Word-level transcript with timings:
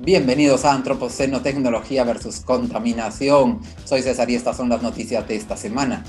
Bienvenidos 0.00 0.66
a 0.66 0.74
Antropoceno 0.74 1.40
Tecnología 1.40 2.04
versus 2.04 2.40
Contaminación. 2.40 3.60
Soy 3.86 4.02
César 4.02 4.28
y 4.28 4.34
estas 4.34 4.58
son 4.58 4.68
las 4.68 4.82
noticias 4.82 5.26
de 5.26 5.36
esta 5.36 5.56
semana. 5.56 6.04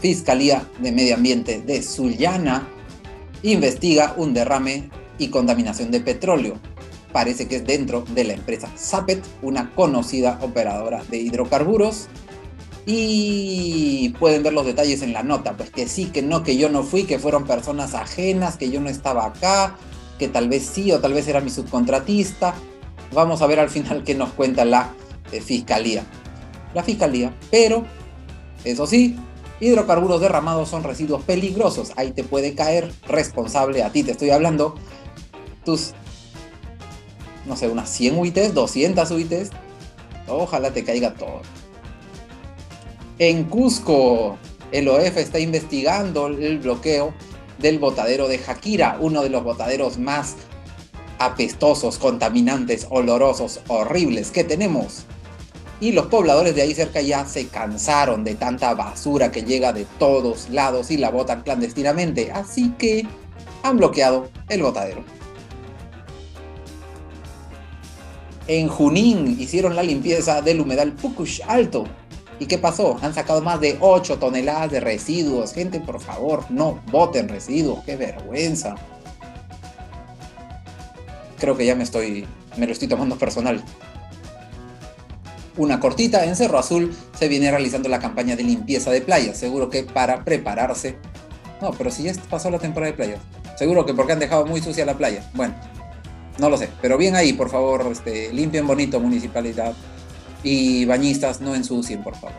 Fiscalía 0.00 0.66
de 0.80 0.90
Medio 0.90 1.14
Ambiente 1.14 1.60
de 1.60 1.80
Sullana 1.82 2.66
investiga 3.42 4.14
un 4.16 4.34
derrame 4.34 4.90
y 5.16 5.28
contaminación 5.28 5.92
de 5.92 6.00
petróleo. 6.00 6.58
Parece 7.12 7.46
que 7.46 7.56
es 7.56 7.64
dentro 7.64 8.02
de 8.02 8.24
la 8.24 8.32
empresa 8.32 8.68
Sapet, 8.74 9.24
una 9.42 9.72
conocida 9.76 10.40
operadora 10.42 11.04
de 11.08 11.18
hidrocarburos. 11.18 12.08
Y 12.88 14.10
pueden 14.20 14.44
ver 14.44 14.52
los 14.52 14.64
detalles 14.64 15.02
en 15.02 15.12
la 15.12 15.24
nota, 15.24 15.56
pues 15.56 15.70
que 15.70 15.88
sí, 15.88 16.06
que 16.06 16.22
no, 16.22 16.44
que 16.44 16.56
yo 16.56 16.68
no 16.68 16.84
fui, 16.84 17.02
que 17.02 17.18
fueron 17.18 17.44
personas 17.44 17.94
ajenas, 17.94 18.56
que 18.56 18.70
yo 18.70 18.80
no 18.80 18.88
estaba 18.88 19.26
acá, 19.26 19.76
que 20.20 20.28
tal 20.28 20.48
vez 20.48 20.64
sí 20.64 20.92
o 20.92 21.00
tal 21.00 21.12
vez 21.12 21.26
era 21.26 21.40
mi 21.40 21.50
subcontratista. 21.50 22.54
Vamos 23.12 23.42
a 23.42 23.48
ver 23.48 23.58
al 23.58 23.70
final 23.70 24.04
qué 24.04 24.14
nos 24.14 24.30
cuenta 24.30 24.64
la 24.64 24.94
eh, 25.32 25.40
fiscalía. 25.40 26.04
La 26.74 26.84
fiscalía, 26.84 27.34
pero 27.50 27.84
eso 28.64 28.86
sí, 28.86 29.16
hidrocarburos 29.58 30.20
derramados 30.20 30.68
son 30.68 30.84
residuos 30.84 31.22
peligrosos. 31.22 31.92
Ahí 31.96 32.12
te 32.12 32.22
puede 32.22 32.54
caer 32.54 32.92
responsable 33.08 33.82
a 33.82 33.90
ti, 33.90 34.04
te 34.04 34.12
estoy 34.12 34.30
hablando, 34.30 34.76
tus, 35.64 35.92
no 37.46 37.56
sé, 37.56 37.66
unas 37.68 37.88
100 37.90 38.16
UITs, 38.16 38.54
200 38.54 39.10
UITs. 39.10 39.50
Ojalá 40.28 40.70
te 40.72 40.84
caiga 40.84 41.14
todo. 41.14 41.42
En 43.18 43.44
Cusco, 43.44 44.36
el 44.72 44.88
OEF 44.88 45.16
está 45.16 45.38
investigando 45.38 46.26
el 46.26 46.58
bloqueo 46.58 47.14
del 47.58 47.78
botadero 47.78 48.28
de 48.28 48.36
Jakira, 48.36 48.98
uno 49.00 49.22
de 49.22 49.30
los 49.30 49.42
botaderos 49.42 49.96
más 49.96 50.36
apestosos, 51.18 51.96
contaminantes, 51.96 52.86
olorosos, 52.90 53.60
horribles 53.68 54.30
que 54.30 54.44
tenemos. 54.44 55.04
Y 55.80 55.92
los 55.92 56.06
pobladores 56.08 56.54
de 56.54 56.60
ahí 56.60 56.74
cerca 56.74 57.00
ya 57.00 57.24
se 57.24 57.48
cansaron 57.48 58.22
de 58.22 58.34
tanta 58.34 58.74
basura 58.74 59.30
que 59.30 59.44
llega 59.44 59.72
de 59.72 59.86
todos 59.98 60.50
lados 60.50 60.90
y 60.90 60.98
la 60.98 61.08
botan 61.08 61.42
clandestinamente, 61.42 62.32
así 62.32 62.74
que 62.76 63.06
han 63.62 63.78
bloqueado 63.78 64.28
el 64.50 64.62
botadero. 64.62 65.02
En 68.46 68.68
Junín 68.68 69.40
hicieron 69.40 69.74
la 69.74 69.82
limpieza 69.82 70.42
del 70.42 70.60
humedal 70.60 70.92
Pucush 70.92 71.40
Alto. 71.48 71.86
¿Y 72.38 72.46
qué 72.46 72.58
pasó? 72.58 72.98
Han 73.00 73.14
sacado 73.14 73.40
más 73.40 73.60
de 73.60 73.78
8 73.80 74.18
toneladas 74.18 74.70
de 74.70 74.80
residuos. 74.80 75.52
Gente, 75.52 75.80
por 75.80 76.00
favor, 76.00 76.44
no 76.50 76.80
boten 76.90 77.28
residuos. 77.28 77.82
¡Qué 77.84 77.96
vergüenza! 77.96 78.74
Creo 81.38 81.56
que 81.56 81.66
ya 81.66 81.74
me 81.74 81.84
estoy. 81.84 82.26
me 82.56 82.66
lo 82.66 82.72
estoy 82.72 82.88
tomando 82.88 83.16
personal. 83.16 83.62
Una 85.56 85.80
cortita, 85.80 86.24
en 86.24 86.36
Cerro 86.36 86.58
Azul 86.58 86.94
se 87.18 87.28
viene 87.28 87.50
realizando 87.50 87.88
la 87.88 87.98
campaña 87.98 88.36
de 88.36 88.42
limpieza 88.42 88.90
de 88.90 89.00
playas. 89.00 89.38
Seguro 89.38 89.70
que 89.70 89.84
para 89.84 90.22
prepararse. 90.22 90.96
No, 91.62 91.70
pero 91.70 91.90
si 91.90 92.02
ya 92.02 92.12
pasó 92.28 92.50
la 92.50 92.58
temporada 92.58 92.92
de 92.92 92.96
playas. 92.96 93.20
Seguro 93.56 93.86
que 93.86 93.94
porque 93.94 94.12
han 94.12 94.18
dejado 94.18 94.44
muy 94.44 94.60
sucia 94.60 94.84
la 94.84 94.98
playa. 94.98 95.26
Bueno, 95.32 95.54
no 96.38 96.50
lo 96.50 96.58
sé. 96.58 96.68
Pero 96.82 96.98
bien 96.98 97.16
ahí, 97.16 97.32
por 97.32 97.48
favor, 97.48 97.86
este, 97.90 98.30
limpien 98.34 98.66
bonito, 98.66 99.00
municipalidad. 99.00 99.72
Y 100.46 100.84
bañistas, 100.84 101.40
no 101.40 101.56
ensucien, 101.56 102.04
por 102.04 102.14
favor. 102.14 102.36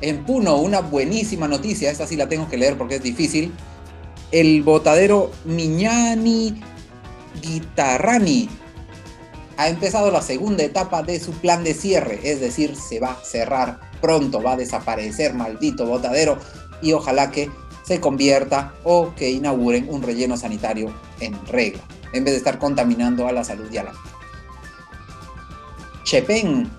En 0.00 0.24
Puno, 0.24 0.56
una 0.56 0.80
buenísima 0.80 1.46
noticia. 1.46 1.88
Esta 1.88 2.04
sí 2.04 2.16
la 2.16 2.28
tengo 2.28 2.48
que 2.48 2.56
leer 2.56 2.76
porque 2.76 2.96
es 2.96 3.02
difícil. 3.04 3.52
El 4.32 4.64
botadero 4.64 5.30
Miñani 5.44 6.60
Guitarrani 7.40 8.48
ha 9.56 9.68
empezado 9.68 10.10
la 10.10 10.20
segunda 10.20 10.64
etapa 10.64 11.04
de 11.04 11.20
su 11.20 11.30
plan 11.30 11.62
de 11.62 11.74
cierre, 11.74 12.18
es 12.24 12.40
decir, 12.40 12.74
se 12.74 12.98
va 12.98 13.12
a 13.12 13.24
cerrar 13.24 13.78
pronto, 14.00 14.42
va 14.42 14.54
a 14.54 14.56
desaparecer 14.56 15.34
maldito 15.34 15.86
botadero 15.86 16.38
y 16.82 16.92
ojalá 16.92 17.30
que 17.30 17.50
se 17.84 18.00
convierta 18.00 18.74
o 18.82 19.14
que 19.14 19.30
inauguren 19.30 19.86
un 19.88 20.02
relleno 20.02 20.36
sanitario 20.36 20.92
en 21.20 21.34
regla, 21.46 21.82
en 22.12 22.24
vez 22.24 22.32
de 22.34 22.38
estar 22.38 22.58
contaminando 22.58 23.28
a 23.28 23.32
la 23.32 23.44
salud 23.44 23.70
y 23.70 23.76
a 23.76 23.84
la. 23.84 24.11
Chepén, 26.12 26.70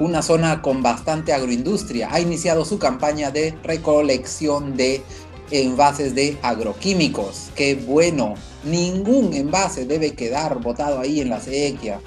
una 0.00 0.22
zona 0.22 0.62
con 0.62 0.82
bastante 0.82 1.34
agroindustria, 1.34 2.08
ha 2.10 2.20
iniciado 2.20 2.64
su 2.64 2.78
campaña 2.78 3.30
de 3.30 3.54
recolección 3.62 4.78
de 4.78 5.02
envases 5.50 6.14
de 6.14 6.38
agroquímicos. 6.40 7.50
Qué 7.54 7.74
bueno. 7.74 8.32
Ningún 8.64 9.34
envase 9.34 9.84
debe 9.84 10.14
quedar 10.14 10.58
botado 10.62 10.98
ahí 11.00 11.20
en 11.20 11.28
la 11.28 11.38
sequía, 11.38 12.00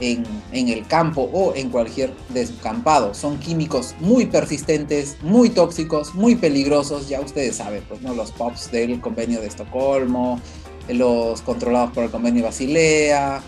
en, 0.00 0.26
el 0.50 0.84
campo 0.88 1.30
o 1.32 1.54
en 1.54 1.70
cualquier 1.70 2.12
descampado. 2.30 3.14
Son 3.14 3.38
químicos 3.38 3.94
muy 4.00 4.26
persistentes, 4.26 5.16
muy 5.22 5.48
tóxicos, 5.48 6.12
muy 6.16 6.34
peligrosos. 6.34 7.08
Ya 7.08 7.20
ustedes 7.20 7.54
saben, 7.54 7.84
pues 7.88 8.02
no 8.02 8.14
los 8.14 8.32
POPs 8.32 8.72
del 8.72 9.00
convenio 9.00 9.40
de 9.40 9.46
Estocolmo, 9.46 10.40
los 10.88 11.40
controlados 11.42 11.92
por 11.92 12.02
el 12.02 12.10
convenio 12.10 12.42
Basilea, 12.42 13.40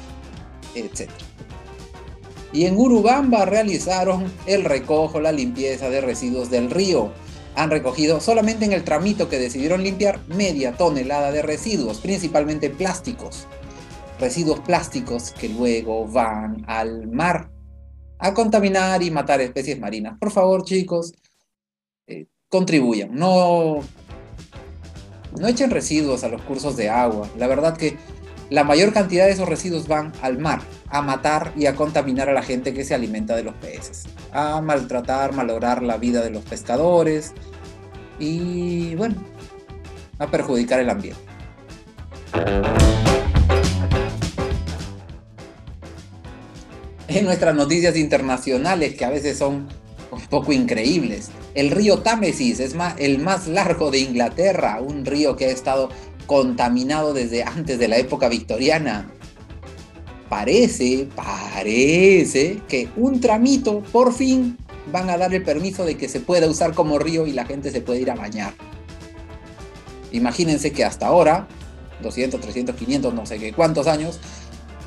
etc. 0.76 1.23
Y 2.54 2.66
en 2.66 2.78
Urubamba 2.78 3.44
realizaron 3.46 4.32
el 4.46 4.62
recojo, 4.64 5.20
la 5.20 5.32
limpieza 5.32 5.90
de 5.90 6.00
residuos 6.00 6.50
del 6.50 6.70
río 6.70 7.10
han 7.56 7.68
recogido 7.68 8.20
solamente 8.20 8.64
en 8.64 8.72
el 8.72 8.84
tramito 8.84 9.28
que 9.28 9.40
decidieron 9.40 9.82
limpiar 9.82 10.20
media 10.28 10.76
tonelada 10.76 11.32
de 11.32 11.42
residuos, 11.42 11.98
principalmente 11.98 12.70
plásticos. 12.70 13.48
Residuos 14.20 14.60
plásticos 14.60 15.32
que 15.32 15.48
luego 15.48 16.06
van 16.06 16.64
al 16.68 17.08
mar 17.08 17.50
a 18.20 18.32
contaminar 18.32 19.02
y 19.02 19.10
matar 19.10 19.40
especies 19.40 19.80
marinas. 19.80 20.16
Por 20.20 20.30
favor, 20.30 20.64
chicos, 20.64 21.12
eh, 22.06 22.26
contribuyan. 22.48 23.12
No, 23.16 23.80
no 25.40 25.48
echen 25.48 25.70
residuos 25.70 26.22
a 26.22 26.28
los 26.28 26.40
cursos 26.42 26.76
de 26.76 26.88
agua. 26.88 27.28
La 27.36 27.48
verdad 27.48 27.76
que 27.76 27.96
la 28.50 28.64
mayor 28.64 28.92
cantidad 28.92 29.26
de 29.26 29.32
esos 29.32 29.48
residuos 29.48 29.88
van 29.88 30.12
al 30.22 30.38
mar, 30.38 30.60
a 30.88 31.02
matar 31.02 31.52
y 31.56 31.66
a 31.66 31.74
contaminar 31.74 32.28
a 32.28 32.32
la 32.32 32.42
gente 32.42 32.74
que 32.74 32.84
se 32.84 32.94
alimenta 32.94 33.34
de 33.34 33.42
los 33.42 33.54
peces, 33.54 34.04
a 34.32 34.60
maltratar, 34.60 35.32
malograr 35.32 35.82
la 35.82 35.96
vida 35.96 36.22
de 36.22 36.30
los 36.30 36.44
pescadores 36.44 37.32
y 38.18 38.94
bueno, 38.96 39.16
a 40.18 40.26
perjudicar 40.30 40.80
el 40.80 40.90
ambiente. 40.90 41.20
En 47.08 47.24
nuestras 47.24 47.54
noticias 47.54 47.96
internacionales, 47.96 48.94
que 48.94 49.04
a 49.04 49.10
veces 49.10 49.38
son 49.38 49.68
un 50.10 50.20
poco 50.28 50.52
increíbles, 50.52 51.30
el 51.54 51.70
río 51.70 51.98
Támesis 51.98 52.60
es 52.60 52.74
el 52.98 53.18
más 53.18 53.46
largo 53.46 53.90
de 53.90 53.98
Inglaterra, 53.98 54.80
un 54.80 55.04
río 55.04 55.36
que 55.36 55.46
ha 55.46 55.50
estado 55.50 55.90
contaminado 56.26 57.14
desde 57.14 57.42
antes 57.42 57.78
de 57.78 57.88
la 57.88 57.96
época 57.96 58.28
victoriana. 58.28 59.10
Parece, 60.28 61.08
parece 61.14 62.60
que 62.68 62.88
un 62.96 63.20
tramito 63.20 63.80
por 63.92 64.12
fin 64.12 64.56
van 64.92 65.10
a 65.10 65.18
dar 65.18 65.34
el 65.34 65.42
permiso 65.42 65.84
de 65.84 65.96
que 65.96 66.08
se 66.08 66.20
pueda 66.20 66.48
usar 66.48 66.74
como 66.74 66.98
río 66.98 67.26
y 67.26 67.32
la 67.32 67.44
gente 67.44 67.70
se 67.70 67.80
puede 67.80 68.00
ir 68.00 68.10
a 68.10 68.14
bañar. 68.14 68.54
Imagínense 70.12 70.72
que 70.72 70.84
hasta 70.84 71.06
ahora, 71.06 71.48
200, 72.02 72.40
300, 72.40 72.76
500, 72.76 73.14
no 73.14 73.26
sé 73.26 73.38
qué 73.38 73.52
cuántos 73.52 73.86
años, 73.86 74.20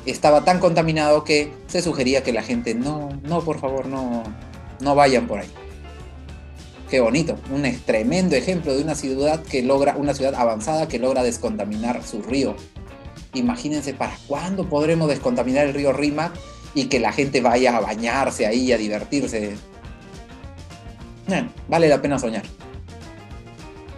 estaba 0.06 0.44
tan 0.44 0.58
contaminado 0.58 1.24
que 1.24 1.52
se 1.66 1.82
sugería 1.82 2.22
que 2.22 2.32
la 2.32 2.42
gente 2.42 2.74
no, 2.74 3.10
no, 3.22 3.42
por 3.42 3.60
favor, 3.60 3.86
no, 3.86 4.22
no 4.80 4.94
vayan 4.94 5.26
por 5.26 5.40
ahí. 5.40 5.50
Qué 6.90 7.00
bonito, 7.00 7.36
un 7.50 7.64
tremendo 7.84 8.34
ejemplo 8.34 8.74
de 8.74 8.82
una 8.82 8.94
ciudad 8.94 9.42
que 9.42 9.62
logra, 9.62 9.96
una 9.98 10.14
ciudad 10.14 10.34
avanzada 10.34 10.88
que 10.88 10.98
logra 10.98 11.22
descontaminar 11.22 12.02
su 12.02 12.22
río. 12.22 12.56
Imagínense 13.34 13.92
para 13.92 14.16
cuándo 14.26 14.70
podremos 14.70 15.08
descontaminar 15.08 15.66
el 15.66 15.74
río 15.74 15.92
Rima 15.92 16.32
y 16.74 16.86
que 16.86 16.98
la 16.98 17.12
gente 17.12 17.42
vaya 17.42 17.76
a 17.76 17.80
bañarse 17.80 18.46
ahí, 18.46 18.72
a 18.72 18.78
divertirse. 18.78 19.56
vale 21.68 21.88
la 21.88 22.00
pena 22.00 22.18
soñar. 22.18 22.44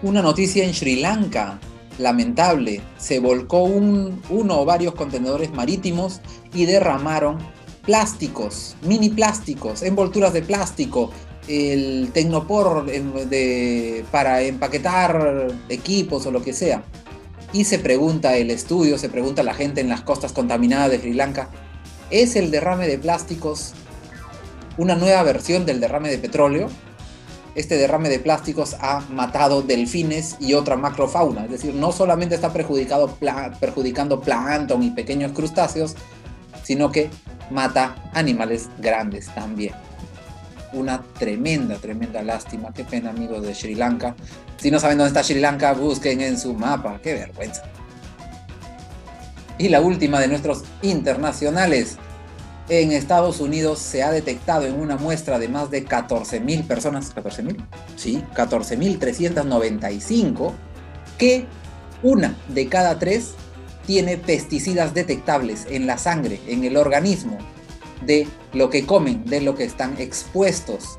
Una 0.02 0.20
noticia 0.20 0.64
en 0.64 0.74
Sri 0.74 0.96
Lanka, 0.96 1.60
lamentable, 1.98 2.80
se 2.98 3.20
volcó 3.20 3.62
un, 3.62 4.20
uno 4.30 4.60
o 4.60 4.64
varios 4.64 4.94
contenedores 4.94 5.52
marítimos 5.52 6.20
y 6.52 6.64
derramaron 6.64 7.38
plásticos, 7.82 8.74
mini 8.82 9.10
plásticos, 9.10 9.82
envolturas 9.82 10.32
de 10.32 10.42
plástico, 10.42 11.12
el 11.50 12.10
Tecnopor 12.12 12.86
de, 12.86 14.04
para 14.10 14.42
empaquetar 14.42 15.48
equipos 15.68 16.26
o 16.26 16.30
lo 16.30 16.42
que 16.42 16.52
sea. 16.52 16.82
Y 17.52 17.64
se 17.64 17.78
pregunta 17.78 18.36
el 18.36 18.50
estudio, 18.50 18.98
se 18.98 19.08
pregunta 19.08 19.42
la 19.42 19.54
gente 19.54 19.80
en 19.80 19.88
las 19.88 20.02
costas 20.02 20.32
contaminadas 20.32 20.90
de 20.90 20.98
Sri 20.98 21.14
Lanka, 21.14 21.50
¿es 22.10 22.36
el 22.36 22.50
derrame 22.50 22.86
de 22.86 22.98
plásticos 22.98 23.72
una 24.78 24.94
nueva 24.94 25.22
versión 25.24 25.66
del 25.66 25.80
derrame 25.80 26.10
de 26.10 26.18
petróleo? 26.18 26.68
este 27.54 27.76
derrame 27.76 28.08
de 28.08 28.20
plásticos 28.20 28.76
ha 28.80 29.00
matado 29.10 29.62
delfines 29.62 30.36
y 30.38 30.54
otra 30.54 30.76
macrofauna, 30.76 31.44
es 31.44 31.50
decir, 31.50 31.74
no 31.74 31.92
solamente 31.92 32.34
está 32.34 32.52
perjudicado 32.52 33.16
perjudicando 33.58 34.20
plancton 34.20 34.82
y 34.82 34.90
pequeños 34.90 35.32
crustáceos, 35.32 35.96
sino 36.62 36.90
que 36.92 37.10
mata 37.50 37.96
animales 38.14 38.68
grandes 38.78 39.26
también. 39.34 39.74
Una 40.72 41.02
tremenda, 41.18 41.74
tremenda 41.76 42.22
lástima. 42.22 42.72
Qué 42.72 42.84
pena, 42.84 43.10
amigos 43.10 43.42
de 43.42 43.54
Sri 43.54 43.74
Lanka. 43.74 44.14
Si 44.56 44.70
no 44.70 44.78
saben 44.78 44.98
dónde 44.98 45.08
está 45.08 45.24
Sri 45.24 45.40
Lanka, 45.40 45.72
busquen 45.72 46.20
en 46.20 46.38
su 46.38 46.54
mapa. 46.54 47.00
Qué 47.02 47.14
vergüenza. 47.14 47.64
Y 49.58 49.68
la 49.68 49.80
última 49.80 50.20
de 50.20 50.28
nuestros 50.28 50.62
internacionales. 50.82 51.96
En 52.68 52.92
Estados 52.92 53.40
Unidos 53.40 53.80
se 53.80 54.04
ha 54.04 54.12
detectado 54.12 54.64
en 54.64 54.78
una 54.78 54.96
muestra 54.96 55.40
de 55.40 55.48
más 55.48 55.72
de 55.72 55.84
14.000 55.84 56.68
personas, 56.68 57.12
¿14.000? 57.12 57.56
Sí, 57.96 58.22
14.395, 58.36 60.52
que 61.18 61.46
una 62.04 62.36
de 62.46 62.68
cada 62.68 63.00
tres 63.00 63.32
tiene 63.86 64.18
pesticidas 64.18 64.94
detectables 64.94 65.66
en 65.68 65.88
la 65.88 65.98
sangre, 65.98 66.40
en 66.46 66.62
el 66.62 66.76
organismo, 66.76 67.38
de 68.02 68.26
lo 68.52 68.70
que 68.70 68.86
comen, 68.86 69.24
de 69.24 69.40
lo 69.40 69.54
que 69.54 69.64
están 69.64 70.00
expuestos. 70.00 70.98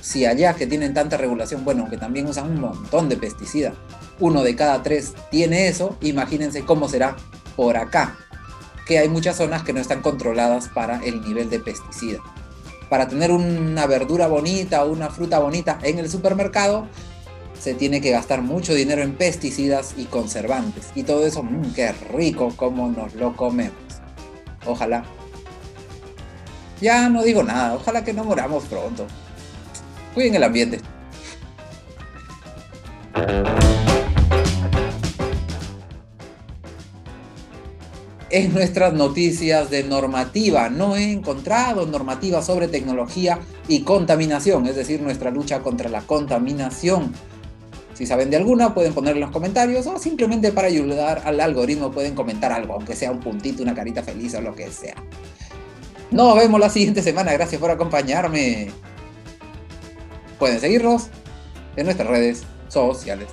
Si 0.00 0.24
allá 0.24 0.54
que 0.54 0.66
tienen 0.66 0.94
tanta 0.94 1.16
regulación, 1.16 1.64
bueno, 1.64 1.88
que 1.90 1.96
también 1.96 2.26
usan 2.26 2.50
un 2.50 2.60
montón 2.60 3.08
de 3.08 3.16
pesticidas, 3.16 3.74
uno 4.20 4.42
de 4.42 4.54
cada 4.54 4.82
tres 4.82 5.14
tiene 5.30 5.68
eso, 5.68 5.96
imagínense 6.00 6.64
cómo 6.64 6.88
será 6.88 7.16
por 7.56 7.76
acá, 7.76 8.16
que 8.86 8.98
hay 8.98 9.08
muchas 9.08 9.36
zonas 9.36 9.62
que 9.62 9.72
no 9.72 9.80
están 9.80 10.02
controladas 10.02 10.68
para 10.68 11.04
el 11.04 11.20
nivel 11.22 11.50
de 11.50 11.58
pesticida. 11.58 12.20
Para 12.88 13.08
tener 13.08 13.32
una 13.32 13.86
verdura 13.86 14.28
bonita 14.28 14.84
o 14.84 14.92
una 14.92 15.10
fruta 15.10 15.40
bonita 15.40 15.78
en 15.82 15.98
el 15.98 16.08
supermercado, 16.08 16.86
se 17.58 17.74
tiene 17.74 18.00
que 18.00 18.12
gastar 18.12 18.42
mucho 18.42 18.74
dinero 18.74 19.02
en 19.02 19.14
pesticidas 19.14 19.94
y 19.96 20.04
conservantes. 20.04 20.90
Y 20.94 21.02
todo 21.02 21.26
eso, 21.26 21.42
mmm, 21.42 21.72
qué 21.74 21.90
rico 21.92 22.52
como 22.54 22.88
nos 22.88 23.14
lo 23.14 23.34
comemos. 23.34 23.74
Ojalá. 24.66 25.04
Ya 26.80 27.08
no 27.08 27.22
digo 27.22 27.42
nada, 27.42 27.74
ojalá 27.74 28.04
que 28.04 28.12
no 28.12 28.24
moramos 28.24 28.64
pronto. 28.64 29.06
Cuiden 30.14 30.34
el 30.34 30.44
ambiente. 30.44 30.80
en 38.36 38.52
nuestras 38.52 38.92
noticias 38.92 39.70
de 39.70 39.84
normativa. 39.84 40.68
No 40.68 40.96
he 40.96 41.10
encontrado 41.10 41.86
normativa 41.86 42.42
sobre 42.42 42.68
tecnología 42.68 43.38
y 43.68 43.80
contaminación, 43.80 44.66
es 44.66 44.76
decir, 44.76 45.00
nuestra 45.00 45.30
lucha 45.30 45.60
contra 45.60 45.88
la 45.88 46.02
contaminación. 46.02 47.12
Si 47.94 48.04
saben 48.04 48.28
de 48.28 48.36
alguna, 48.36 48.74
pueden 48.74 48.92
ponerlo 48.92 49.18
en 49.18 49.22
los 49.22 49.30
comentarios 49.30 49.86
o 49.86 49.98
simplemente 49.98 50.52
para 50.52 50.68
ayudar 50.68 51.22
al 51.24 51.40
algoritmo 51.40 51.90
pueden 51.90 52.14
comentar 52.14 52.52
algo, 52.52 52.74
aunque 52.74 52.94
sea 52.94 53.10
un 53.10 53.20
puntito, 53.20 53.62
una 53.62 53.74
carita 53.74 54.02
feliz 54.02 54.34
o 54.34 54.42
lo 54.42 54.54
que 54.54 54.70
sea. 54.70 54.96
Nos 56.16 56.34
vemos 56.34 56.58
la 56.58 56.70
siguiente 56.70 57.02
semana. 57.02 57.30
Gracias 57.34 57.60
por 57.60 57.70
acompañarme. 57.70 58.70
Pueden 60.38 60.58
seguirnos 60.58 61.08
en 61.76 61.84
nuestras 61.84 62.08
redes 62.08 62.42
sociales. 62.70 63.28